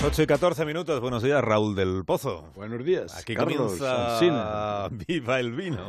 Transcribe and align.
8 0.00 0.22
y 0.22 0.26
14 0.28 0.64
minutos. 0.64 1.00
Buenos 1.00 1.24
días, 1.24 1.42
Raúl 1.42 1.74
del 1.74 2.04
Pozo. 2.04 2.44
Buenos 2.54 2.84
días. 2.84 3.16
Aquí 3.18 3.34
Carlos 3.34 3.78
comienza. 3.78 4.88
Viva 5.08 5.40
el 5.40 5.52
vino. 5.52 5.84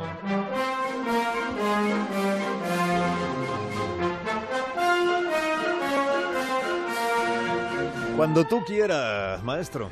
Cuando 8.16 8.44
tú 8.44 8.64
quieras, 8.66 9.42
maestro. 9.44 9.90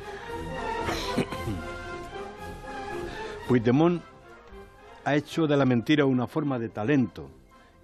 Puigdemont 3.47 4.03
ha 5.05 5.15
hecho 5.15 5.47
de 5.47 5.55
la 5.55 5.65
mentira 5.65 6.03
una 6.05 6.27
forma 6.27 6.59
de 6.59 6.67
talento 6.67 7.38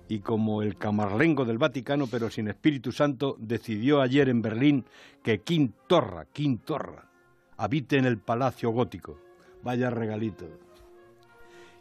y 0.07 0.19
como 0.19 0.61
el 0.61 0.77
camarlengo 0.77 1.45
del 1.45 1.57
Vaticano, 1.57 2.07
pero 2.07 2.29
sin 2.29 2.47
Espíritu 2.47 2.91
Santo, 2.91 3.35
decidió 3.39 4.01
ayer 4.01 4.29
en 4.29 4.41
Berlín 4.41 4.85
que 5.23 5.41
Quintorra, 5.41 6.25
Quintorra, 6.25 7.09
habite 7.57 7.97
en 7.97 8.05
el 8.05 8.17
Palacio 8.17 8.69
Gótico. 8.69 9.19
Vaya 9.63 9.89
regalito. 9.89 10.47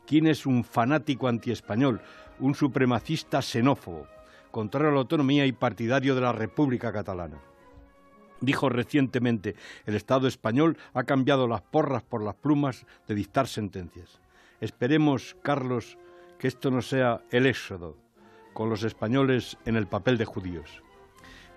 ¿Quién 0.07 0.27
es 0.27 0.47
un 0.47 0.65
fanático 0.65 1.29
antiespañol, 1.29 2.01
un 2.39 2.55
supremacista 2.55 3.43
xenófobo, 3.43 4.07
contrario 4.51 4.91
a 4.91 4.93
la 4.93 5.01
autonomía 5.01 5.47
y 5.47 5.53
partidario 5.53 6.15
de 6.15 6.21
la 6.21 6.33
República 6.33 6.93
Catalana? 6.93 7.41
Dijo 8.41 8.69
recientemente, 8.69 9.55
el 9.87 9.95
Estado 9.95 10.29
español 10.29 10.77
ha 10.93 11.05
cambiado 11.05 11.47
las 11.47 11.63
porras 11.63 12.03
por 12.03 12.23
las 12.23 12.35
plumas 12.35 12.85
de 13.07 13.15
dictar 13.15 13.49
sentencias. 13.49 14.21
Esperemos, 14.61 15.37
Carlos, 15.43 15.99
que 16.39 16.49
esto 16.49 16.71
no 16.71 16.83
sea 16.83 17.23
el 17.31 17.47
éxodo, 17.47 17.97
con 18.55 18.71
los 18.71 18.83
españoles 18.85 19.59
en 19.67 19.77
el 19.77 19.87
papel 19.87 20.17
de 20.17 20.25
judíos. 20.25 20.83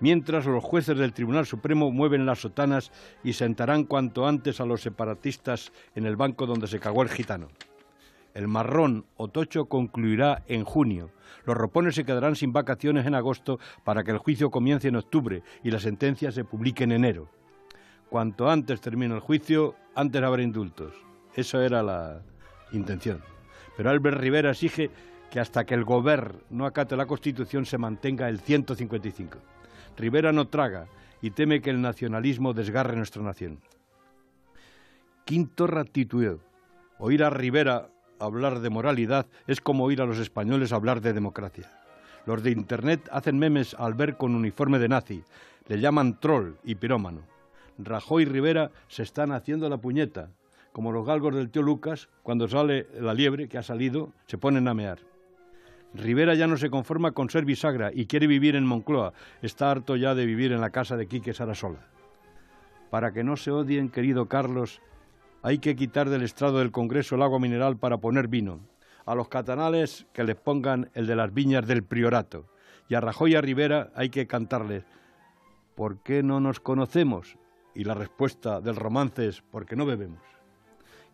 Mientras 0.00 0.46
los 0.46 0.62
jueces 0.62 0.96
del 0.98 1.12
Tribunal 1.12 1.46
Supremo 1.46 1.90
mueven 1.90 2.26
las 2.26 2.40
sotanas 2.40 2.92
y 3.24 3.32
sentarán 3.32 3.84
cuanto 3.84 4.28
antes 4.28 4.60
a 4.60 4.66
los 4.66 4.82
separatistas 4.82 5.72
en 5.94 6.06
el 6.06 6.16
banco 6.16 6.46
donde 6.46 6.68
se 6.68 6.78
cagó 6.78 7.02
el 7.02 7.08
gitano. 7.08 7.48
El 8.34 8.46
marrón 8.46 9.06
o 9.16 9.28
tocho 9.28 9.64
concluirá 9.64 10.44
en 10.46 10.64
junio. 10.64 11.10
Los 11.44 11.56
ropones 11.56 11.96
se 11.96 12.04
quedarán 12.04 12.36
sin 12.36 12.52
vacaciones 12.52 13.06
en 13.06 13.16
agosto 13.16 13.58
para 13.82 14.04
que 14.04 14.12
el 14.12 14.18
juicio 14.18 14.50
comience 14.50 14.86
en 14.86 14.96
octubre 14.96 15.42
y 15.64 15.70
la 15.70 15.80
sentencia 15.80 16.30
se 16.30 16.44
publique 16.44 16.84
en 16.84 16.92
enero. 16.92 17.28
Cuanto 18.08 18.48
antes 18.48 18.80
termine 18.80 19.14
el 19.14 19.20
juicio, 19.20 19.74
antes 19.94 20.22
habrá 20.22 20.42
indultos. 20.42 20.94
Eso 21.34 21.60
era 21.60 21.82
la 21.82 22.22
intención. 22.72 23.20
Pero 23.76 23.90
Albert 23.90 24.18
Rivera 24.18 24.50
exige 24.50 24.90
que 25.30 25.40
hasta 25.40 25.64
que 25.64 25.74
el 25.74 25.84
gobierno 25.84 26.40
no 26.50 26.66
acate 26.66 26.96
la 26.96 27.06
Constitución 27.06 27.66
se 27.66 27.78
mantenga 27.78 28.28
el 28.28 28.40
155. 28.40 29.38
Rivera 29.96 30.32
no 30.32 30.48
traga 30.48 30.86
y 31.20 31.30
teme 31.30 31.60
que 31.60 31.70
el 31.70 31.80
nacionalismo 31.80 32.54
desgarre 32.54 32.96
nuestra 32.96 33.22
nación. 33.22 33.60
Quinto 35.24 35.66
ratitueo. 35.66 36.40
Oír 36.98 37.22
a 37.22 37.30
Rivera 37.30 37.88
hablar 38.18 38.60
de 38.60 38.70
moralidad 38.70 39.26
es 39.46 39.60
como 39.60 39.84
oír 39.84 40.00
a 40.00 40.06
los 40.06 40.18
españoles 40.18 40.72
hablar 40.72 41.00
de 41.00 41.12
democracia. 41.12 41.70
Los 42.26 42.42
de 42.42 42.50
Internet 42.50 43.08
hacen 43.12 43.38
memes 43.38 43.74
al 43.74 43.94
ver 43.94 44.16
con 44.16 44.34
uniforme 44.34 44.78
de 44.78 44.88
nazi, 44.88 45.22
le 45.66 45.80
llaman 45.80 46.18
troll 46.18 46.54
y 46.64 46.74
pirómano. 46.74 47.22
Rajoy 47.78 48.24
y 48.24 48.26
Rivera 48.26 48.70
se 48.88 49.02
están 49.02 49.32
haciendo 49.32 49.68
la 49.68 49.78
puñeta, 49.78 50.30
como 50.72 50.92
los 50.92 51.06
galgos 51.06 51.34
del 51.34 51.50
tío 51.50 51.62
Lucas, 51.62 52.08
cuando 52.22 52.48
sale 52.48 52.86
la 53.00 53.14
liebre 53.14 53.48
que 53.48 53.58
ha 53.58 53.62
salido, 53.62 54.12
se 54.26 54.38
ponen 54.38 54.68
a 54.68 54.74
mear. 54.74 54.98
Rivera 55.94 56.34
ya 56.34 56.46
no 56.46 56.56
se 56.56 56.70
conforma 56.70 57.12
con 57.12 57.30
ser 57.30 57.44
bisagra 57.44 57.90
y 57.92 58.06
quiere 58.06 58.26
vivir 58.26 58.56
en 58.56 58.66
Moncloa. 58.66 59.12
Está 59.40 59.70
harto 59.70 59.96
ya 59.96 60.14
de 60.14 60.26
vivir 60.26 60.52
en 60.52 60.60
la 60.60 60.70
casa 60.70 60.96
de 60.96 61.06
Quique 61.06 61.32
Sarasola. 61.32 61.86
Para 62.90 63.12
que 63.12 63.24
no 63.24 63.36
se 63.36 63.50
odien, 63.50 63.88
querido 63.88 64.26
Carlos, 64.26 64.80
hay 65.42 65.58
que 65.58 65.76
quitar 65.76 66.10
del 66.10 66.22
estrado 66.22 66.58
del 66.58 66.72
Congreso 66.72 67.14
el 67.14 67.22
agua 67.22 67.38
mineral 67.38 67.78
para 67.78 67.98
poner 67.98 68.28
vino. 68.28 68.60
A 69.06 69.14
los 69.14 69.28
catanales 69.28 70.06
que 70.12 70.24
les 70.24 70.36
pongan 70.36 70.90
el 70.94 71.06
de 71.06 71.16
las 71.16 71.32
viñas 71.32 71.66
del 71.66 71.82
Priorato. 71.82 72.46
Y 72.88 72.94
a 72.94 73.00
Rajoy 73.00 73.32
y 73.32 73.36
a 73.36 73.40
Rivera 73.40 73.90
hay 73.94 74.10
que 74.10 74.26
cantarles 74.26 74.84
¿Por 75.74 76.02
qué 76.02 76.22
no 76.24 76.40
nos 76.40 76.58
conocemos? 76.58 77.38
Y 77.72 77.84
la 77.84 77.94
respuesta 77.94 78.60
del 78.60 78.74
romance 78.76 79.28
es 79.28 79.42
porque 79.42 79.76
no 79.76 79.86
bebemos. 79.86 80.22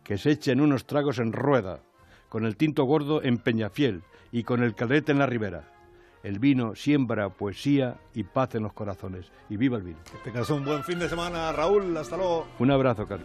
Que 0.03 0.17
se 0.17 0.31
echen 0.31 0.59
unos 0.59 0.87
tragos 0.87 1.19
en 1.19 1.33
rueda, 1.33 1.81
con 2.29 2.45
el 2.45 2.57
tinto 2.57 2.83
gordo 2.85 3.21
en 3.21 3.37
Peñafiel 3.37 4.01
y 4.35 4.43
con 4.43 4.61
el 4.61 4.75
calrete 4.75 5.13
en 5.13 5.19
la 5.19 5.27
ribera. 5.27 5.63
El 6.21 6.39
vino 6.39 6.75
siembra 6.75 7.29
poesía 7.29 7.95
y 8.13 8.23
paz 8.23 8.53
en 8.55 8.63
los 8.63 8.73
corazones. 8.73 9.31
Y 9.49 9.55
viva 9.55 9.77
el 9.77 9.83
vino. 9.83 9.99
Que 10.11 10.29
tengas 10.29 10.49
un 10.49 10.65
buen 10.65 10.83
fin 10.83 10.99
de 10.99 11.07
semana, 11.07 11.53
Raúl. 11.53 11.95
Hasta 11.95 12.17
luego. 12.17 12.45
Un 12.59 12.69
abrazo, 12.69 13.07
Carlos. 13.07 13.23